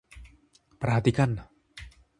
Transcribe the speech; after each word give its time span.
Perhatikan. 0.81 1.31